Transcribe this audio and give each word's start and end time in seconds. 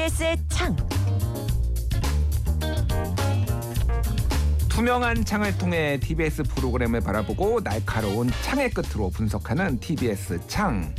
TBS의 0.00 0.38
창. 0.48 0.74
투명한 4.70 5.26
창을 5.26 5.58
통해 5.58 6.00
TBS 6.00 6.44
프로그램을 6.44 7.02
바라보고 7.02 7.62
날카로운 7.62 8.30
창의 8.42 8.70
끝으로 8.70 9.10
분석하는 9.10 9.78
TBS 9.78 10.40
창. 10.46 10.94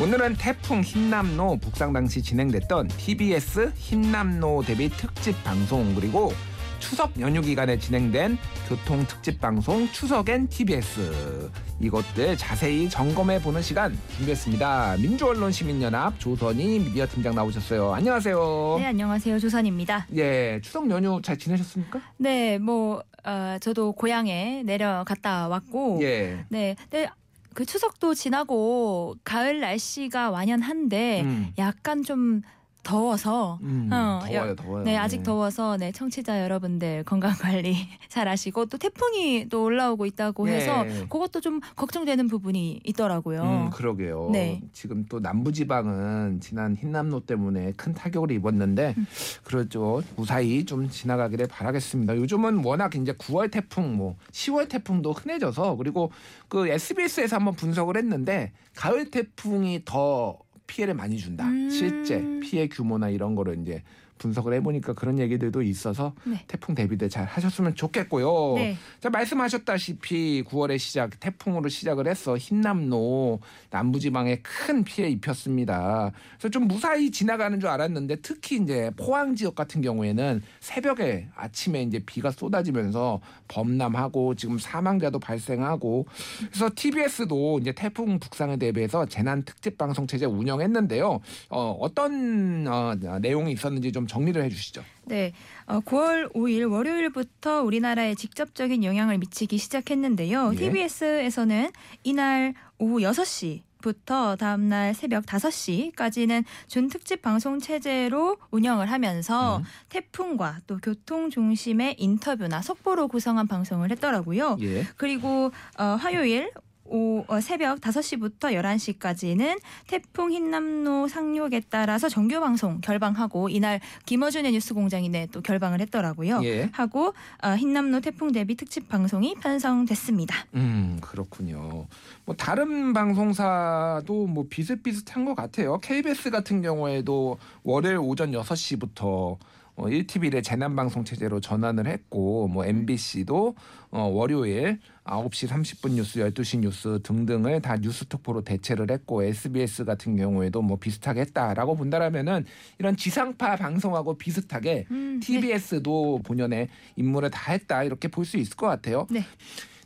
오늘은 0.00 0.36
태풍 0.36 0.80
흰남노 0.80 1.58
북상 1.58 1.92
당시 1.92 2.22
진행됐던 2.22 2.88
TBS 2.88 3.72
흰남노 3.76 4.62
대비 4.62 4.88
특집 4.88 5.44
방송 5.44 5.94
그리고 5.94 6.32
추석 6.80 7.18
연휴 7.20 7.40
기간에 7.40 7.78
진행된 7.78 8.36
교통 8.68 9.04
특집 9.06 9.40
방송 9.40 9.86
추석엔 9.92 10.48
TBS 10.48 11.50
이것들 11.80 12.36
자세히 12.36 12.88
점검해 12.88 13.42
보는 13.42 13.62
시간 13.62 13.96
준비했습니다. 14.16 14.96
민주언론 14.98 15.52
시민연합 15.52 16.18
조선희 16.18 16.80
미디어 16.80 17.06
팀장 17.06 17.34
나오셨어요. 17.34 17.92
안녕하세요. 17.92 18.76
네, 18.78 18.86
안녕하세요. 18.86 19.38
조선입니다. 19.38 20.06
예, 20.16 20.60
추석 20.62 20.90
연휴 20.90 21.20
잘 21.22 21.38
지내셨습니까? 21.38 22.00
네, 22.16 22.58
뭐 22.58 23.02
어, 23.24 23.56
저도 23.60 23.92
고향에 23.92 24.62
내려갔다 24.64 25.48
왔고 25.48 26.00
예. 26.02 26.44
네. 26.48 26.76
네. 26.90 27.08
그 27.52 27.66
추석도 27.66 28.14
지나고 28.14 29.16
가을 29.24 29.60
날씨가 29.60 30.30
완연한데 30.30 31.22
음. 31.22 31.52
약간 31.58 32.02
좀 32.02 32.42
더워서 32.82 33.58
음, 33.62 33.88
어, 33.92 34.20
더워요, 34.24 34.50
여- 34.50 34.54
더워요. 34.54 34.84
네, 34.84 34.96
아직 34.96 35.22
더워서 35.22 35.76
네, 35.76 35.92
청취자 35.92 36.42
여러분들 36.42 37.04
건강 37.04 37.32
관리 37.34 37.76
잘 38.08 38.26
하시고 38.28 38.66
또 38.66 38.78
태풍이 38.78 39.48
또 39.48 39.64
올라오고 39.64 40.06
있다고 40.06 40.46
네. 40.46 40.56
해서 40.56 40.84
그것도 41.08 41.40
좀 41.40 41.60
걱정되는 41.76 42.26
부분이 42.28 42.80
있더라고요. 42.84 43.42
음, 43.42 43.70
그러게요. 43.70 44.30
네. 44.32 44.62
지금 44.72 45.04
또 45.08 45.20
남부 45.20 45.52
지방은 45.52 46.40
지난 46.40 46.74
흰남노 46.74 47.20
때문에 47.20 47.72
큰 47.76 47.92
타격을 47.94 48.30
입었는데 48.32 48.94
음. 48.96 49.06
그렇죠. 49.44 50.02
무사히 50.16 50.64
좀 50.64 50.88
지나가기를 50.88 51.46
바라겠습니다. 51.48 52.16
요즘은 52.16 52.64
워낙 52.64 52.94
이제 52.96 53.12
9월 53.12 53.50
태풍, 53.50 53.96
뭐 53.96 54.16
10월 54.32 54.68
태풍도 54.68 55.12
흔해져서 55.12 55.76
그리고 55.76 56.10
그 56.48 56.66
SBS에서 56.68 57.36
한번 57.36 57.54
분석을 57.54 57.96
했는데 57.96 58.52
가을 58.74 59.10
태풍이 59.10 59.82
더 59.84 60.38
피해를 60.70 60.94
많이 60.94 61.18
준다. 61.18 61.48
음. 61.48 61.68
실제 61.68 62.24
피해 62.40 62.68
규모나 62.68 63.08
이런 63.08 63.34
거를 63.34 63.58
이제 63.60 63.82
분석을 64.20 64.52
해보니까 64.54 64.92
그런 64.92 65.18
얘기들도 65.18 65.62
있어서 65.62 66.14
네. 66.24 66.44
태풍 66.46 66.74
대비들 66.74 67.08
잘 67.08 67.24
하셨으면 67.24 67.74
좋겠고요. 67.74 68.54
네. 68.56 68.76
자 69.00 69.10
말씀하셨다시피 69.10 70.44
9월에 70.46 70.78
시작 70.78 71.18
태풍으로 71.18 71.68
시작을 71.68 72.06
해서 72.06 72.36
흰남노 72.36 73.40
남부지방에 73.70 74.40
큰 74.42 74.84
피해 74.84 75.08
입혔습니다. 75.08 76.12
그래서 76.38 76.50
좀 76.50 76.68
무사히 76.68 77.10
지나가는 77.10 77.58
줄 77.58 77.68
알았는데 77.68 78.16
특히 78.16 78.56
이제 78.56 78.90
포항 78.96 79.34
지역 79.34 79.54
같은 79.54 79.80
경우에는 79.80 80.42
새벽에 80.60 81.28
아침에 81.34 81.82
이제 81.82 81.98
비가 82.04 82.30
쏟아지면서 82.30 83.20
범람하고 83.48 84.34
지금 84.34 84.58
사망자도 84.58 85.18
발생하고 85.18 86.06
그래서 86.50 86.70
TBS도 86.74 87.58
이제 87.60 87.72
태풍 87.72 88.18
북상에 88.18 88.58
대비해서 88.58 89.06
재난 89.06 89.42
특집 89.44 89.78
방송 89.78 90.06
체제 90.06 90.26
운영했는데요. 90.26 91.20
어, 91.48 91.76
어떤 91.80 92.66
어, 92.68 92.94
내용이 93.20 93.52
있었는지 93.52 93.90
좀 93.92 94.06
정리를 94.10 94.42
해주시죠. 94.44 94.84
네, 95.04 95.32
어, 95.66 95.80
9월 95.80 96.32
5일 96.34 96.70
월요일부터 96.70 97.62
우리나라에 97.62 98.14
직접적인 98.14 98.84
영향을 98.84 99.18
미치기 99.18 99.56
시작했는데요. 99.58 100.52
예. 100.54 100.58
TBS에서는 100.58 101.70
이날 102.02 102.54
오후 102.78 102.98
6시 102.98 103.62
부터 103.80 104.36
다음날 104.36 104.94
새벽 104.94 105.24
5시까지는 105.24 106.44
준특집 106.66 107.22
방송 107.22 107.58
체제로 107.58 108.36
운영을 108.50 108.90
하면서 108.90 109.58
음. 109.58 109.64
태풍과 109.88 110.58
또 110.66 110.78
교통 110.78 111.30
중심의 111.30 111.96
인터뷰나 111.98 112.60
속보로 112.60 113.08
구성한 113.08 113.48
방송을 113.48 113.90
했더라고요. 113.92 114.58
예. 114.60 114.86
그리고 114.96 115.50
어, 115.78 115.84
화요일 115.98 116.50
오, 116.90 117.24
어, 117.28 117.40
새벽 117.40 117.80
5시부터 117.80 118.52
11시까지는 118.52 119.60
태풍 119.86 120.32
흰남노 120.32 121.06
상륙에 121.06 121.62
따라서 121.70 122.08
정규 122.08 122.40
방송 122.40 122.80
결방하고 122.80 123.48
이날 123.48 123.80
김어준의 124.06 124.52
뉴스 124.52 124.74
공장이 124.74 125.08
네, 125.08 125.28
또 125.30 125.40
결방을 125.40 125.80
했더라고요. 125.82 126.40
예. 126.42 126.68
하고 126.72 127.14
어, 127.42 127.50
흰남노 127.50 128.00
태풍 128.00 128.32
대비 128.32 128.56
특집 128.56 128.88
방송이 128.88 129.36
편성됐습니다. 129.40 130.34
음 130.56 130.98
그렇군요. 131.00 131.86
뭐 132.24 132.34
다른 132.36 132.92
방송사도 132.92 134.26
뭐 134.26 134.46
비슷비슷한 134.50 135.24
것 135.24 135.36
같아요. 135.36 135.78
KBS 135.78 136.30
같은 136.30 136.60
경우에도 136.60 137.38
월요일 137.62 137.98
오전 137.98 138.32
6시부터 138.32 139.38
어, 139.76 139.86
1TV의 139.86 140.42
재난 140.42 140.76
방송 140.76 141.04
체제로 141.04 141.40
전환을 141.40 141.86
했고 141.86 142.48
뭐 142.48 142.66
MBC도 142.66 143.54
어, 143.92 144.02
월요일 144.02 144.78
9시 145.10 145.48
30분 145.48 145.92
뉴스, 145.92 146.20
12시 146.20 146.60
뉴스 146.60 147.00
등등을 147.02 147.60
다 147.60 147.76
뉴스 147.76 148.04
특보로 148.06 148.42
대체를 148.42 148.90
했고 148.90 149.22
SBS 149.24 149.84
같은 149.84 150.16
경우에도 150.16 150.62
뭐 150.62 150.78
비슷하게 150.78 151.22
했다라고 151.22 151.74
본다라면은 151.76 152.44
이런 152.78 152.96
지상파 152.96 153.56
방송하고 153.56 154.16
비슷하게 154.16 154.86
음, 154.90 155.18
네. 155.20 155.26
TBS도 155.26 156.20
본연의 156.22 156.68
임무를 156.96 157.30
다 157.30 157.52
했다 157.52 157.82
이렇게 157.82 158.06
볼 158.08 158.24
수 158.30 158.36
있을 158.36 158.54
것 158.54 158.66
같아요. 158.66 159.08
네. 159.10 159.24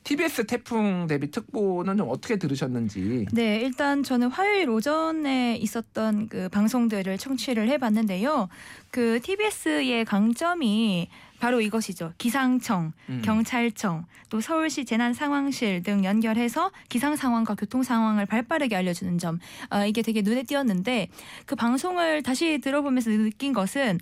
TBS 0.04 0.46
태풍 0.46 1.06
대비 1.06 1.30
특보는 1.30 1.96
좀 1.96 2.08
어떻게 2.10 2.36
들으셨는지. 2.36 3.26
네, 3.32 3.60
일단 3.60 4.02
저는 4.02 4.28
화요일 4.28 4.68
오전에 4.68 5.56
있었던 5.56 6.28
그 6.28 6.48
방송들을 6.50 7.16
청취를 7.16 7.68
해봤는데요. 7.70 8.48
그 8.90 9.18
TBS의 9.22 10.04
강점이 10.04 11.08
바로 11.40 11.60
이것이죠. 11.60 12.12
기상청, 12.18 12.92
음. 13.08 13.22
경찰청, 13.24 14.04
또 14.28 14.40
서울시 14.40 14.84
재난상황실 14.84 15.82
등 15.82 16.04
연결해서 16.04 16.70
기상 16.88 17.16
상황과 17.16 17.54
교통 17.54 17.82
상황을 17.82 18.26
발빠르게 18.26 18.76
알려주는 18.76 19.18
점, 19.18 19.38
아, 19.68 19.84
이게 19.84 20.02
되게 20.02 20.22
눈에 20.22 20.42
띄었는데 20.42 21.08
그 21.46 21.54
방송을 21.54 22.22
다시 22.22 22.58
들어보면서 22.58 23.10
느낀 23.10 23.52
것은 23.52 23.98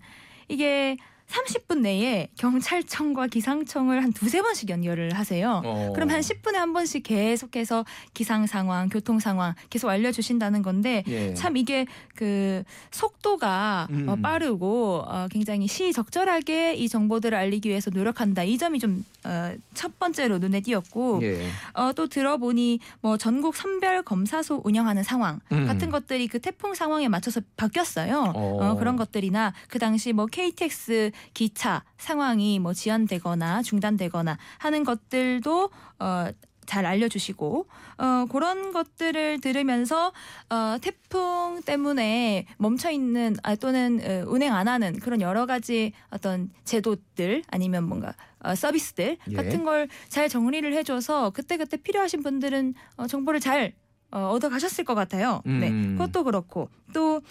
이게 0.49 0.97
30분 1.33 1.81
내에 1.81 2.29
경찰청과 2.37 3.29
기상청을 3.29 4.03
한 4.03 4.13
두세 4.13 4.43
번씩 4.43 4.69
연결을 4.69 5.15
하세요. 5.15 5.63
어. 5.65 5.93
그럼 5.95 6.11
한 6.11 6.21
10분에 6.21 6.55
한 6.55 6.73
번씩 6.73 7.03
계속해서 7.03 7.85
기상 8.13 8.47
상황, 8.47 8.89
교통 8.89 9.19
상황 9.19 9.55
계속 9.71 9.89
알려주신다는 9.89 10.63
건데 10.63 11.03
예. 11.09 11.35
참 11.35 11.57
이게 11.57 11.87
그 12.15 12.63
속도가 12.91 13.89
음. 13.91 14.09
어, 14.09 14.17
빠르고 14.17 15.05
어, 15.07 15.27
굉장히 15.31 15.67
시적절하게 15.67 16.75
이 16.75 16.89
정보들을 16.89 17.37
알리기 17.37 17.69
위해서 17.69 17.91
노력한다. 17.91 18.45
이 18.45 18.59
점이 18.59 18.79
좀 18.79 19.05
첫 19.75 19.99
번째로 19.99 20.39
눈에 20.39 20.61
띄었고 20.61 21.21
예. 21.23 21.47
어, 21.75 21.93
또 21.95 22.09
들어보니 22.09 22.81
뭐 23.01 23.17
전국 23.17 23.55
선별 23.55 24.03
검사소 24.03 24.61
운영하는 24.65 25.03
상황 25.03 25.41
음. 25.53 25.67
같은 25.67 25.91
것들이 25.91 26.27
그 26.27 26.41
태풍 26.41 26.75
상황에 26.75 27.09
맞춰서 27.09 27.41
바뀌었어요. 27.57 28.33
어. 28.35 28.59
어, 28.61 28.77
그런 28.77 28.97
것들이나 28.97 29.55
그 29.69 29.79
당시 29.79 30.13
뭐 30.13 30.27
KTX 30.27 31.13
기차 31.35 31.85
상황이 31.99 32.59
뭐 32.59 32.73
지연되거나 32.73 33.63
중단되거나 33.63 34.39
하는 34.59 34.85
것들도 34.85 35.71
어. 35.99 36.29
잘 36.65 36.87
알려주시고 36.87 37.67
어, 37.99 38.27
그런 38.31 38.73
것들을 38.73 39.41
들으면서 39.41 40.13
어, 40.49 40.77
태풍 40.81 41.61
때문에 41.67 42.47
멈춰 42.57 42.89
있는 42.89 43.35
아, 43.43 43.57
또는 43.57 44.01
어, 44.01 44.25
운행 44.31 44.55
안 44.55 44.69
하는 44.69 44.99
그런 45.01 45.21
여러 45.21 45.45
가지 45.45 45.93
어떤 46.11 46.51
제도들 46.65 47.43
아니면 47.49 47.83
뭔가 47.83 48.15
어, 48.39 48.55
서비스들 48.55 49.19
예. 49.29 49.35
같은 49.35 49.65
걸 49.65 49.89
잘 50.09 50.29
정리를 50.29 50.73
해줘서 50.75 51.31
그때 51.31 51.57
그때 51.57 51.77
필요하신 51.77 52.23
분들은 52.23 52.75
어, 52.97 53.07
정보를 53.07 53.41
잘 53.41 53.73
어, 54.13 54.29
얻어 54.29 54.49
가셨을 54.49 54.85
것 54.85 54.95
같아요. 54.95 55.43
네, 55.45 55.69
음. 55.69 55.97
그것도 55.99 56.25
그렇고 56.25 56.69
또 56.93 57.23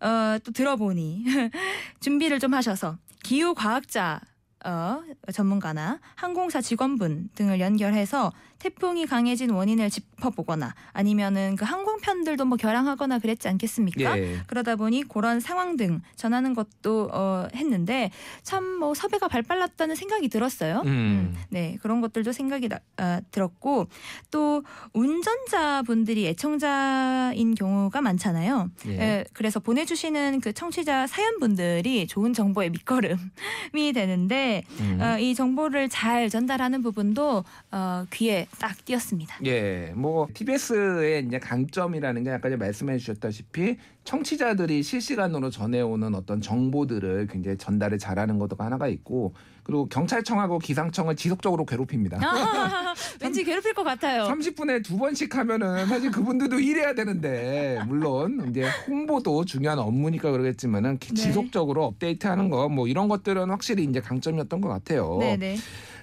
어, 0.00 0.38
또 0.44 0.52
들어보니 0.52 1.24
준비를 2.00 2.38
좀 2.38 2.54
하셔서 2.54 2.98
기후 3.28 3.52
과학자 3.52 4.22
어, 4.64 5.02
전문가나 5.32 6.00
항공사 6.14 6.60
직원분 6.60 7.30
등을 7.34 7.60
연결해서 7.60 8.32
태풍이 8.58 9.06
강해진 9.06 9.50
원인을 9.50 9.88
짚어보거나 9.88 10.74
아니면은 10.92 11.54
그 11.54 11.64
항공편들도 11.64 12.44
뭐 12.44 12.56
결항하거나 12.56 13.20
그랬지 13.20 13.46
않겠습니까? 13.46 14.18
예. 14.18 14.38
그러다 14.48 14.74
보니 14.74 15.04
그런 15.04 15.38
상황 15.38 15.76
등 15.76 16.00
전하는 16.16 16.54
것도 16.54 17.10
어, 17.12 17.46
했는데 17.54 18.10
참 18.42 18.78
뭐 18.78 18.94
섭외가 18.94 19.28
발빨랐다는 19.28 19.94
생각이 19.94 20.28
들었어요. 20.28 20.82
음. 20.86 21.34
네 21.50 21.76
그런 21.82 22.00
것들도 22.00 22.32
생각이 22.32 22.68
나, 22.68 22.78
아, 22.96 23.20
들었고 23.30 23.88
또 24.30 24.62
운전자분들이 24.92 26.26
애청자인 26.28 27.54
경우가 27.54 28.00
많잖아요. 28.00 28.70
예. 28.86 28.90
예, 28.92 29.24
그래서 29.32 29.60
보내주시는 29.60 30.40
그 30.40 30.52
청취자 30.52 31.06
사연분들이 31.06 32.06
좋은 32.06 32.32
정보의 32.32 32.70
밑거름이 32.70 33.92
되는데 33.94 34.47
음. 34.80 35.00
어, 35.00 35.18
이 35.18 35.34
정보를 35.34 35.88
잘 35.88 36.28
전달하는 36.28 36.82
부분도 36.82 37.44
어, 37.70 38.04
귀에 38.12 38.46
딱 38.58 38.84
띄었습니다. 38.84 39.36
예, 39.44 39.92
뭐 39.94 40.26
TBS의 40.32 41.26
이제 41.26 41.38
강점이라는 41.38 42.24
게 42.24 42.30
아까 42.30 42.48
말씀해 42.48 42.98
주셨다시피 42.98 43.76
청취자들이 44.12 44.82
실시간으로 44.82 45.50
전해오는 45.50 46.14
어떤 46.14 46.40
정보들을 46.40 47.26
굉장히 47.30 47.58
전달을 47.58 47.98
잘하는 47.98 48.38
것도 48.38 48.56
하나가 48.58 48.88
있고 48.88 49.34
그리고 49.62 49.86
경찰청하고 49.86 50.60
기상청을 50.60 51.14
지속적으로 51.14 51.66
괴롭힙니다. 51.66 52.18
아, 52.22 52.94
왠지 53.20 53.44
괴롭힐 53.44 53.74
것 53.74 53.84
같아요. 53.84 54.22
30분에 54.24 54.82
두 54.82 54.96
번씩 54.96 55.36
하면은 55.36 55.84
사실 55.86 56.10
그분들도 56.10 56.58
일해야 56.58 56.94
되는데 56.94 57.82
물론 57.86 58.46
이제 58.48 58.64
홍보도 58.86 59.44
중요한 59.44 59.78
업무니까 59.78 60.30
그러겠지만은 60.30 60.98
네. 60.98 61.14
지속적으로 61.14 61.84
업데이트하는 61.84 62.48
거 62.48 62.68
뭐 62.68 62.86
이런 62.88 63.08
것들은 63.08 63.50
확실히 63.50 63.84
이제 63.84 64.00
강점이었던 64.00 64.60
것 64.60 64.68
같아요. 64.68 65.18
네네. 65.20 65.56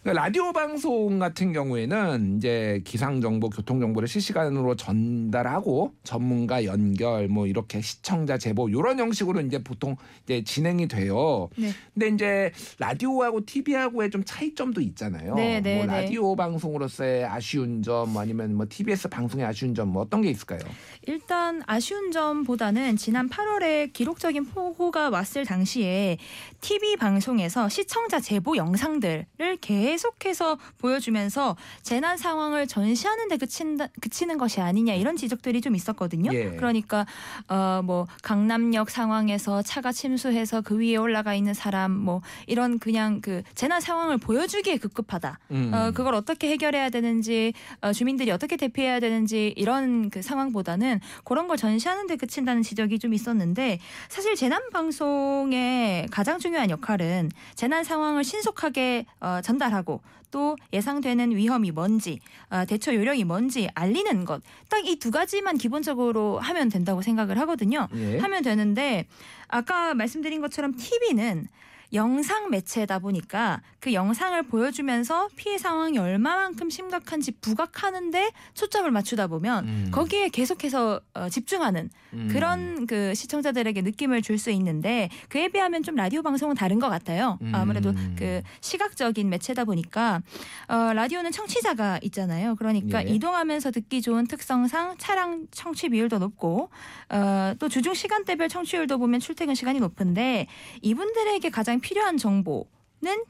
그러니까 0.05 0.23
라디오 0.23 0.53
방송 0.53 1.17
같은 1.17 1.51
경우에는 1.51 2.37
이제 2.37 2.79
기상 2.85 3.21
정보, 3.21 3.49
교통 3.49 3.79
정보를 3.79 4.07
실시간으로 4.07 4.75
전달하고 4.75 5.95
전문가 6.03 6.63
연결, 6.63 7.27
뭐 7.27 7.47
이렇게 7.47 7.81
시청자 7.81 8.37
제보 8.37 8.69
이런 8.69 8.99
형식으로 8.99 9.41
이제 9.41 9.63
보통 9.63 9.95
이제 10.23 10.43
진행이 10.43 10.87
돼요. 10.87 11.49
네. 11.57 11.71
근데 11.95 12.09
이제 12.09 12.51
라디오하고 12.77 13.47
TV하고의 13.47 14.11
좀 14.11 14.23
차이점도 14.23 14.79
있잖아요. 14.81 15.33
네, 15.33 15.59
네, 15.59 15.77
뭐 15.77 15.87
네. 15.87 16.01
라디오 16.03 16.35
방송으로서의 16.35 17.25
아쉬운 17.25 17.81
점, 17.81 18.13
뭐 18.13 18.21
아니면 18.21 18.53
뭐 18.53 18.67
TBS 18.69 19.09
방송의 19.09 19.43
아쉬운 19.43 19.73
점, 19.73 19.89
뭐 19.89 20.03
어떤 20.03 20.21
게 20.21 20.29
있을까요? 20.29 20.59
일단 21.07 21.63
아쉬운 21.65 22.11
점보다는 22.11 22.95
지난 22.97 23.27
8월에 23.27 23.91
기록적인 23.91 24.45
폭우가 24.45 25.09
왔을 25.09 25.45
당시에 25.45 26.19
TV 26.61 26.95
방송에서 26.97 27.69
시청자 27.69 28.19
제보 28.19 28.55
영상들을 28.55 29.57
계속 29.61 29.94
해서 30.25 30.57
보여주면서 30.79 31.55
재난 31.81 32.17
상황을 32.17 32.67
전시하는 32.67 33.27
데 33.27 33.37
그친다, 33.37 33.87
그치는 34.01 34.37
것이 34.37 34.59
아니냐 34.59 34.93
이런 34.93 35.15
지적들이 35.15 35.61
좀 35.61 35.75
있었거든요. 35.75 36.33
예. 36.33 36.51
그러니까 36.51 37.05
어 37.47 37.75
뭐 37.85 38.07
강남역 38.23 38.89
상황에서 38.89 39.61
차가 39.61 39.91
침수해서 39.91 40.61
그 40.61 40.77
위에 40.77 40.95
올라가 40.95 41.33
있는 41.33 41.53
사람 41.53 41.91
뭐 41.91 42.21
이런 42.47 42.79
그냥 42.79 43.21
그 43.21 43.43
재난 43.53 43.79
상황을 43.79 44.17
보여주기에 44.17 44.77
급급하다. 44.77 45.39
음. 45.51 45.71
어, 45.73 45.91
그걸 45.91 46.15
어떻게 46.15 46.49
해결해야 46.49 46.89
되는지 46.89 47.53
어, 47.81 47.93
주민들이 47.93 48.31
어떻게 48.31 48.57
대피해야 48.57 48.99
되는지 48.99 49.53
이런 49.55 50.09
그 50.09 50.21
상황보다는 50.21 50.99
그런 51.23 51.47
걸 51.47 51.57
전시하는 51.57 52.07
데 52.07 52.15
그친다는 52.15 52.63
지적이 52.63 52.99
좀 52.99 53.13
있었는데 53.13 53.79
사실 54.09 54.35
재난 54.35 54.69
방송의 54.71 56.07
가장 56.11 56.39
중요한 56.39 56.69
역할은 56.69 57.31
재난 57.55 57.83
상황을 57.83 58.23
신속하게 58.23 59.05
어, 59.19 59.39
전달하고 59.43 59.84
또 60.31 60.55
예상되는 60.73 61.35
위험이 61.35 61.71
뭔지 61.71 62.19
어, 62.49 62.65
대처 62.65 62.93
요령이 62.93 63.23
뭔지 63.23 63.69
알리는 63.73 64.25
것 64.25 64.41
딱 64.69 64.83
이 64.85 64.97
두 64.99 65.11
가지만 65.11 65.57
기본적으로 65.57 66.39
하면 66.39 66.69
된다고 66.69 67.01
생각을 67.01 67.37
하거든요. 67.39 67.87
예. 67.95 68.19
하면 68.19 68.43
되는데 68.43 69.05
아까 69.47 69.93
말씀드린 69.93 70.41
것처럼 70.41 70.73
TV는 70.75 71.47
영상 71.95 72.49
매체다 72.49 72.99
보니까 72.99 73.61
그 73.79 73.93
영상을 73.93 74.41
보여주면서 74.43 75.29
피해 75.35 75.57
상황이 75.57 75.97
얼마만큼 75.97 76.69
심각한지 76.69 77.31
부각하는데 77.41 78.31
초점을 78.53 78.89
맞추다 78.91 79.27
보면 79.27 79.67
음. 79.67 79.87
거기에 79.91 80.29
계속해서 80.29 81.01
어, 81.13 81.29
집중하는 81.29 81.89
음. 82.13 82.29
그런 82.31 82.85
그 82.85 83.15
시청자들에게 83.15 83.81
느낌을 83.81 84.21
줄 84.21 84.35
수 84.35 84.51
있는데 84.51 85.09
그에 85.29 85.47
비하면 85.47 85.81
좀 85.81 85.95
라디오 85.95 86.21
방송은 86.21 86.55
다른 86.55 86.77
것 86.77 86.89
같아요. 86.89 87.39
음. 87.41 87.55
아무래도 87.55 87.93
그 88.17 88.41
시각적인 88.59 89.29
매체다 89.29 89.63
보니까 89.63 90.21
어, 90.67 90.91
라디오는 90.93 91.31
청취자가 91.31 91.99
있잖아요. 92.03 92.55
그러니까 92.55 93.05
예. 93.05 93.09
이동하면서 93.11 93.71
듣기 93.71 94.01
좋은 94.01 94.27
특성상 94.27 94.97
차량 94.97 95.47
청취 95.51 95.87
비율도 95.87 96.19
높고 96.19 96.69
어, 97.09 97.53
또 97.59 97.69
주중 97.69 97.93
시간대별 97.93 98.49
청취율도 98.49 98.97
보면 98.97 99.21
출퇴근 99.21 99.55
시간이 99.55 99.79
높은데 99.79 100.47
이분들에게 100.81 101.49
가장 101.49 101.79
필요한 101.85 102.17
정보는 102.17 102.63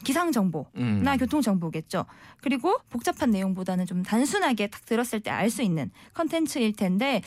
기상 0.04 0.32
정보. 0.32 0.66
음. 0.78 1.02
나 1.04 1.18
교통 1.18 1.42
정보겠죠. 1.42 2.06
그리고 2.42 2.78
복잡한 2.90 3.32
내용보다는 3.32 3.86
좀 3.86 4.04
단순하게 4.04 4.68
딱 4.68 4.86
들었을 4.86 5.20
때 5.22 5.32
알 5.32 5.50
수 5.50 5.62
있는 5.62 5.92
컨텐츠일 6.14 6.74
텐데 6.76 7.22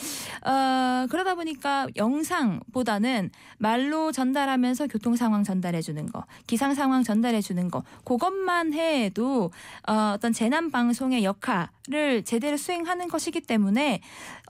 어, 0.44 1.06
그러다 1.10 1.34
보니까 1.34 1.86
영상보다는 1.96 3.30
말로 3.58 4.12
전달하면서 4.12 4.86
교통 4.88 5.16
상황 5.16 5.44
전달해 5.44 5.80
주는 5.82 6.06
거, 6.06 6.24
기상 6.46 6.74
상황 6.74 7.02
전달해 7.02 7.40
주는 7.40 7.70
거, 7.70 7.82
그것만 8.04 8.74
해도 8.74 9.50
어, 9.88 10.12
어떤 10.14 10.32
재난 10.32 10.70
방송의 10.70 11.24
역할을 11.24 12.22
제대로 12.24 12.56
수행하는 12.56 13.08
것이기 13.08 13.40
때문에 13.40 14.00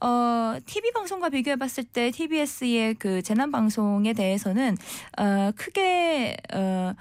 어, 0.02 0.56
TV 0.66 0.92
방송과 0.92 1.28
비교해 1.30 1.56
봤을 1.56 1.84
때 1.84 2.10
TBS의 2.10 2.94
그 2.94 3.22
재난 3.22 3.50
방송에 3.50 4.12
대해서는 4.12 4.76
어, 5.18 5.50
크게 5.56 6.36
어, 6.54 6.92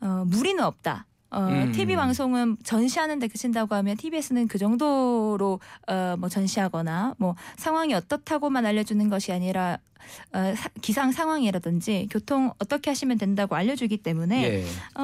어, 0.00 0.24
무리는 0.26 0.62
없다. 0.62 1.06
어, 1.30 1.40
음. 1.48 1.72
TV 1.72 1.96
방송은 1.96 2.56
전시하는 2.62 3.18
데 3.18 3.26
그친다고 3.28 3.74
하면 3.74 3.96
TBS는 3.96 4.46
그 4.48 4.58
정도로 4.58 5.58
어, 5.88 6.14
뭐 6.18 6.28
전시하거나 6.28 7.14
뭐 7.18 7.34
상황이 7.56 7.94
어떻다고만 7.94 8.64
알려주는 8.64 9.08
것이 9.10 9.32
아니라 9.32 9.78
어, 10.32 10.54
사- 10.56 10.68
기상 10.82 11.10
상황이라든지 11.10 12.08
교통 12.12 12.52
어떻게 12.60 12.90
하시면 12.90 13.18
된다고 13.18 13.56
알려주기 13.56 13.96
때문에 13.98 14.44
예. 14.44 14.64
어, 15.00 15.02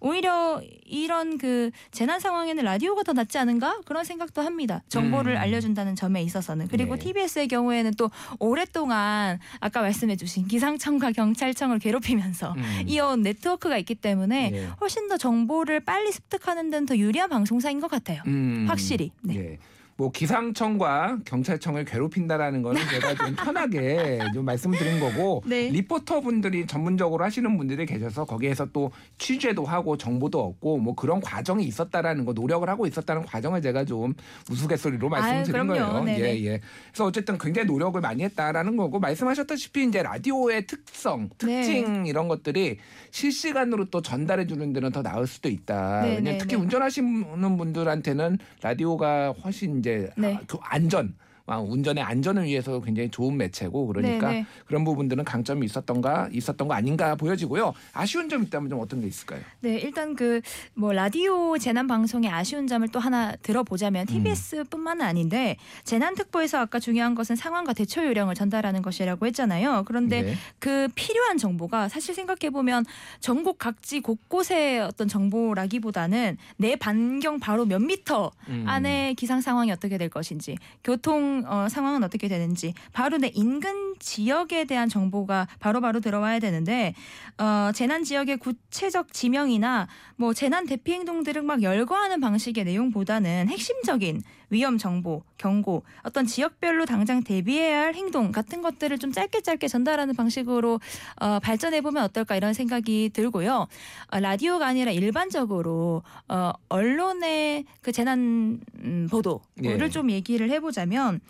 오히려 0.00 0.60
이런 0.84 1.38
그 1.38 1.70
재난 1.90 2.20
상황에는 2.20 2.64
라디오가 2.64 3.02
더 3.02 3.12
낫지 3.12 3.38
않은가 3.38 3.80
그런 3.84 4.04
생각도 4.04 4.42
합니다. 4.42 4.82
정보를 4.88 5.34
음. 5.34 5.38
알려준다는 5.38 5.96
점에 5.96 6.22
있어서는 6.22 6.68
그리고 6.68 6.96
네. 6.96 7.04
TBS의 7.04 7.48
경우에는 7.48 7.94
또 7.94 8.10
오랫동안 8.38 9.38
아까 9.60 9.82
말씀해주신 9.82 10.48
기상청과 10.48 11.12
경찰청을 11.12 11.78
괴롭히면서 11.78 12.52
음. 12.52 12.82
이어온 12.86 13.22
네트워크가 13.22 13.78
있기 13.78 13.94
때문에 13.94 14.50
예. 14.52 14.68
훨씬 14.80 15.08
더 15.08 15.16
정보를 15.16 15.80
빨리 15.80 16.12
습득하는 16.12 16.70
데는 16.70 16.86
더 16.86 16.96
유리한 16.96 17.28
방송사인 17.28 17.80
것 17.80 17.90
같아요. 17.90 18.22
음. 18.26 18.66
확실히. 18.68 19.10
네. 19.22 19.58
예. 19.94 19.96
뭐 19.96 20.10
기상청과 20.10 21.18
경찰청을 21.24 21.84
괴롭힌다라는 21.84 22.62
거는 22.62 22.80
제가 22.90 23.14
좀 23.14 23.36
편하게 23.36 24.20
좀 24.34 24.44
말씀드린 24.44 24.98
거고 24.98 25.42
네. 25.46 25.68
리포터 25.68 26.20
분들이 26.20 26.66
전문적으로 26.66 27.24
하시는 27.24 27.56
분들이 27.56 27.86
계셔서 27.86 28.24
거기에서 28.24 28.66
또 28.72 28.90
취재도 29.18 29.64
하고 29.64 29.96
정보도 29.96 30.44
얻고 30.44 30.78
뭐 30.78 30.94
그런 30.94 31.20
과정이 31.20 31.64
있었다라는 31.64 32.24
거 32.24 32.32
노력을 32.32 32.68
하고 32.68 32.86
있었다는 32.86 33.24
과정을 33.24 33.62
제가 33.62 33.84
좀 33.84 34.14
우스갯소리로 34.50 35.08
말씀드린 35.08 35.68
그럼요. 35.68 35.92
거예요. 35.92 36.04
네네. 36.04 36.20
예, 36.20 36.44
예. 36.44 36.60
그래서 36.90 37.04
어쨌든 37.04 37.38
굉장히 37.38 37.66
노력을 37.66 38.00
많이 38.00 38.24
했다라는 38.24 38.76
거고 38.76 38.98
말씀하셨다시피 38.98 39.84
이제 39.84 40.02
라디오의 40.02 40.66
특성, 40.66 41.28
네. 41.44 41.62
특징 41.62 42.06
이런 42.06 42.26
것들이 42.26 42.78
실시간으로 43.12 43.86
또 43.86 44.02
전달해 44.02 44.46
주는 44.46 44.72
데는 44.72 44.90
더 44.90 45.02
나을 45.02 45.26
수도 45.26 45.48
있다. 45.48 46.02
네, 46.02 46.08
왜냐면 46.16 46.32
네, 46.32 46.38
특히 46.38 46.56
네. 46.56 46.62
운전하시는 46.62 47.56
분들한테는 47.56 48.38
라디오가 48.62 49.32
훨씬 49.44 49.83
이제 49.84 50.10
네. 50.16 50.34
아, 50.34 50.40
그 50.46 50.56
안전 50.62 51.14
아, 51.20 51.23
운전의 51.46 52.02
안전을 52.02 52.44
위해서 52.44 52.80
굉장히 52.80 53.10
좋은 53.10 53.36
매체고 53.36 53.86
그러니까 53.86 54.30
네, 54.30 54.40
네. 54.40 54.46
그런 54.66 54.84
부분들은 54.84 55.24
강점이 55.24 55.64
있었던가 55.66 56.28
있었던 56.32 56.68
거 56.68 56.74
아닌가 56.74 57.14
보여지고요. 57.14 57.74
아쉬운 57.92 58.28
점 58.28 58.42
있다면 58.42 58.70
좀 58.70 58.80
어떤 58.80 59.00
게 59.00 59.06
있을까요? 59.06 59.40
네, 59.60 59.78
일단 59.78 60.14
그 60.14 60.40
뭐 60.74 60.92
라디오 60.92 61.56
재난 61.58 61.86
방송의 61.86 62.30
아쉬운 62.30 62.66
점을 62.66 62.86
또 62.88 62.98
하나 62.98 63.32
들어보자면 63.42 64.06
TBS뿐만 64.06 65.00
은 65.00 65.06
아닌데 65.06 65.56
재난 65.84 66.14
특보에서 66.14 66.58
아까 66.58 66.78
중요한 66.78 67.14
것은 67.14 67.36
상황과 67.36 67.72
대처 67.72 68.04
요령을 68.04 68.34
전달하는 68.34 68.82
것이라고 68.82 69.26
했잖아요. 69.26 69.84
그런데 69.86 70.22
네. 70.22 70.34
그 70.58 70.88
필요한 70.94 71.38
정보가 71.38 71.88
사실 71.88 72.14
생각해 72.14 72.50
보면 72.50 72.84
전국 73.20 73.58
각지 73.58 74.00
곳곳의 74.00 74.80
어떤 74.80 75.08
정보라기보다는 75.08 76.36
내 76.56 76.76
반경 76.76 77.40
바로 77.40 77.64
몇 77.64 77.80
미터 77.80 78.30
음. 78.48 78.64
안에 78.66 79.14
기상 79.14 79.40
상황이 79.40 79.70
어떻게 79.70 79.98
될 79.98 80.08
것인지 80.08 80.56
교통 80.82 81.33
어, 81.46 81.68
상황은 81.68 82.04
어떻게 82.04 82.28
되는지. 82.28 82.74
바로 82.92 83.18
내 83.18 83.30
인근 83.34 83.94
지역에 83.98 84.64
대한 84.64 84.88
정보가 84.88 85.48
바로 85.58 85.80
바로 85.80 86.00
들어와야 86.00 86.38
되는데 86.38 86.94
어, 87.38 87.70
재난 87.74 88.04
지역의 88.04 88.36
구체적 88.36 89.12
지명이나 89.12 89.88
뭐 90.16 90.32
재난 90.34 90.66
대피 90.66 90.92
행동들을 90.92 91.42
막 91.42 91.62
열거하는 91.62 92.20
방식의 92.20 92.64
내용보다는 92.64 93.48
핵심적인 93.48 94.22
위험 94.50 94.78
정보, 94.78 95.22
경고, 95.38 95.82
어떤 96.02 96.26
지역별로 96.26 96.84
당장 96.86 97.22
대비해야 97.22 97.80
할 97.82 97.94
행동 97.94 98.32
같은 98.32 98.62
것들을 98.62 98.98
좀 98.98 99.12
짧게 99.12 99.40
짧게 99.42 99.68
전달하는 99.68 100.14
방식으로 100.14 100.80
어, 101.20 101.38
발전해 101.40 101.80
보면 101.80 102.04
어떨까 102.04 102.36
이런 102.36 102.54
생각이 102.54 103.10
들고요. 103.12 103.66
어, 104.10 104.20
라디오가 104.20 104.66
아니라 104.66 104.90
일반적으로 104.92 106.02
어, 106.28 106.52
언론의 106.68 107.64
그 107.80 107.92
재난 107.92 108.60
음, 108.82 109.08
보도를 109.10 109.40
예. 109.64 109.88
좀 109.88 110.10
얘기를 110.10 110.50
해보자면 110.50 111.20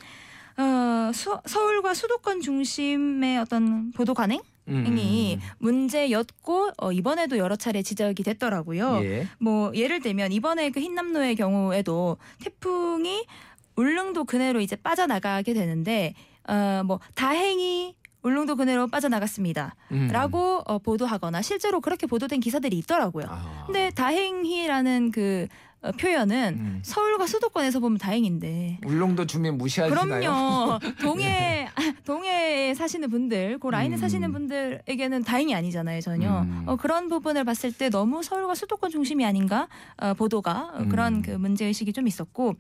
어, 0.56 1.10
수- 1.12 1.40
서울과 1.46 1.94
수도권 1.94 2.40
중심의 2.40 3.38
어떤 3.38 3.90
보도 3.92 4.14
관행 4.14 4.40
이 4.66 5.38
문제였고 5.58 6.70
어, 6.78 6.92
이번에도 6.92 7.36
여러 7.38 7.56
차례 7.56 7.82
지적이 7.82 8.22
됐더라고요. 8.22 9.00
예. 9.02 9.28
뭐 9.38 9.72
예를 9.74 10.00
들면 10.00 10.32
이번에 10.32 10.70
그 10.70 10.80
흰남노의 10.80 11.36
경우에도 11.36 12.16
태풍이 12.42 13.26
울릉도 13.76 14.24
근해로 14.24 14.60
이제 14.60 14.76
빠져나가게 14.76 15.52
되는데 15.52 16.14
어, 16.48 16.82
뭐 16.84 17.00
다행히 17.14 17.94
울릉도 18.22 18.56
근해로 18.56 18.86
빠져나갔습니다. 18.86 19.74
음. 19.92 20.08
라고 20.10 20.62
어, 20.66 20.78
보도하거나 20.78 21.42
실제로 21.42 21.80
그렇게 21.80 22.06
보도된 22.06 22.40
기사들이 22.40 22.78
있더라고요. 22.78 23.26
아. 23.28 23.64
근데 23.66 23.90
다행히라는 23.90 25.10
그 25.10 25.46
어, 25.82 25.92
표현은 25.92 26.54
음. 26.58 26.80
서울과 26.82 27.26
수도권에서 27.26 27.80
보면 27.80 27.98
다행인데 27.98 28.78
울릉도 28.86 29.26
주민 29.26 29.58
무시하시나요? 29.58 30.20
그럼요. 30.20 30.78
동해 31.02 31.33
사시는 32.72 33.10
분들, 33.10 33.58
그 33.58 33.68
라인에 33.68 33.96
음. 33.96 33.98
사시는 33.98 34.32
분들에게는 34.32 35.24
다행이 35.24 35.54
아니잖아요, 35.54 36.00
전혀. 36.00 36.40
음. 36.40 36.62
어, 36.66 36.76
그런 36.76 37.08
부분을 37.08 37.44
봤을 37.44 37.72
때 37.72 37.90
너무 37.90 38.22
서울과 38.22 38.54
수도권 38.54 38.90
중심이 38.90 39.24
아닌가 39.26 39.68
어, 39.98 40.14
보도가 40.14 40.72
어, 40.74 40.84
그런 40.88 41.16
음. 41.16 41.22
그 41.22 41.30
문제 41.32 41.66
의식이 41.66 41.92
좀 41.92 42.06
있었고. 42.06 42.54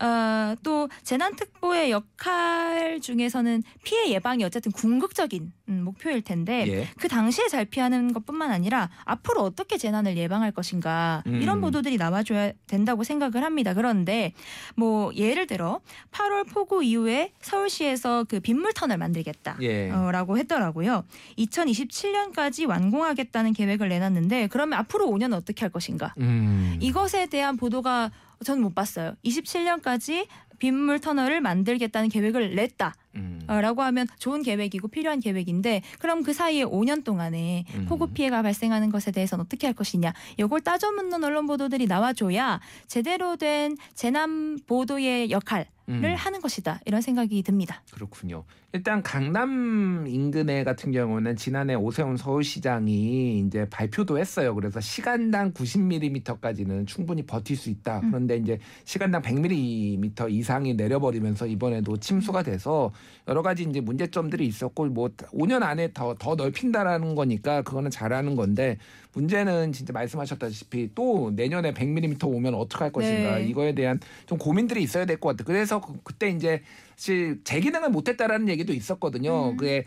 어, 0.00 0.54
또 0.62 0.88
재난특보의 1.02 1.90
역할 1.90 3.00
중에서는 3.00 3.62
피해 3.82 4.10
예방이 4.10 4.44
어쨌든 4.44 4.72
궁극적인 4.72 5.52
음, 5.68 5.84
목표일 5.84 6.22
텐데 6.22 6.64
예. 6.68 6.88
그 6.98 7.08
당시에 7.08 7.48
잘 7.48 7.64
피하는 7.64 8.12
것뿐만 8.12 8.50
아니라 8.50 8.90
앞으로 9.04 9.42
어떻게 9.42 9.78
재난을 9.78 10.16
예방할 10.16 10.52
것인가 10.52 11.22
음. 11.26 11.40
이런 11.42 11.60
보도들이 11.60 11.96
나와줘야 11.96 12.52
된다고 12.66 13.04
생각을 13.04 13.42
합니다. 13.42 13.74
그런데 13.74 14.32
뭐 14.76 15.12
예를 15.14 15.46
들어 15.46 15.80
8월 16.12 16.48
폭우 16.48 16.84
이후에 16.84 17.32
서울시에서 17.40 18.24
그 18.24 18.40
빗물 18.40 18.72
터널 18.74 18.98
만들겠다. 18.98 19.56
예. 19.62 19.90
어, 19.90 20.10
라고 20.12 20.38
했더라고요. 20.38 21.04
2027년까지 21.38 22.68
완공하겠다는 22.68 23.52
계획을 23.54 23.88
내놨는데 23.88 24.48
그러면 24.48 24.78
앞으로 24.78 25.06
5년은 25.06 25.34
어떻게 25.34 25.62
할 25.62 25.70
것인가? 25.70 26.14
음. 26.18 26.76
이것에 26.80 27.26
대한 27.26 27.56
보도가 27.56 28.10
저는 28.44 28.62
못 28.62 28.74
봤어요. 28.74 29.14
27년까지 29.24 30.26
빗물 30.58 31.00
터널을 31.00 31.40
만들겠다는 31.40 32.08
계획을 32.08 32.54
냈다. 32.54 32.94
음. 33.16 33.40
어, 33.46 33.60
라고 33.60 33.82
하면 33.82 34.06
좋은 34.18 34.42
계획이고 34.42 34.88
필요한 34.88 35.20
계획인데 35.20 35.82
그럼 35.98 36.22
그 36.22 36.32
사이에 36.32 36.64
5년 36.64 37.04
동안에 37.04 37.64
음. 37.74 37.86
폭우 37.88 38.08
피해가 38.08 38.42
발생하는 38.42 38.90
것에 38.90 39.10
대해서는 39.10 39.44
어떻게 39.44 39.66
할 39.66 39.74
것이냐 39.74 40.12
이걸 40.38 40.60
따져 40.60 40.92
묻는 40.92 41.22
언론 41.24 41.46
보도들이 41.46 41.86
나와줘야 41.86 42.60
제대로 42.86 43.36
된 43.36 43.76
재난 43.94 44.58
보도의 44.66 45.30
역할을 45.30 45.66
음. 45.88 46.02
하는 46.16 46.40
것이다 46.40 46.80
이런 46.84 47.00
생각이 47.00 47.42
듭니다. 47.42 47.82
그렇군요. 47.92 48.44
일단 48.72 49.02
강남 49.02 50.04
인근에 50.06 50.62
같은 50.62 50.92
경우는 50.92 51.36
지난해 51.36 51.74
오세훈 51.74 52.18
서울시장이 52.18 53.38
이제 53.38 53.66
발표도 53.70 54.18
했어요. 54.18 54.54
그래서 54.54 54.80
시간당 54.80 55.52
90mm까지는 55.52 56.86
충분히 56.86 57.24
버틸 57.24 57.56
수 57.56 57.70
있다. 57.70 58.00
음. 58.00 58.10
그런데 58.10 58.36
이제 58.36 58.58
시간당 58.84 59.22
100mm 59.22 60.30
이상이 60.30 60.74
내려버리면서 60.74 61.46
이번에도 61.46 61.96
침수가 61.96 62.42
돼서 62.42 62.92
여러 63.28 63.42
가지 63.42 63.64
이제 63.64 63.80
문제점들이 63.80 64.46
있었고 64.46 64.86
뭐 64.86 65.08
5년 65.32 65.62
안에 65.62 65.92
더 65.92 66.14
더 66.18 66.34
넓힌다라는 66.34 67.14
거니까 67.14 67.62
그거는 67.62 67.90
잘하는 67.90 68.36
건데 68.36 68.78
문제는 69.12 69.72
진짜 69.72 69.92
말씀하셨다시피 69.92 70.90
또 70.94 71.30
내년에 71.34 71.72
100mm 71.74 72.24
오면 72.26 72.54
어떡할 72.54 72.92
것인가 72.92 73.38
네. 73.38 73.46
이거에 73.46 73.74
대한 73.74 73.98
좀 74.26 74.38
고민들이 74.38 74.82
있어야 74.82 75.04
될 75.06 75.18
것 75.18 75.30
같아요. 75.30 75.46
그래서 75.46 75.80
그- 75.80 75.94
그때 76.04 76.28
이제 76.30 76.62
사실 76.96 77.40
재기능을 77.44 77.90
못했다라는 77.90 78.48
얘기도 78.48 78.72
있었거든요. 78.72 79.50
음. 79.50 79.56
그게 79.56 79.84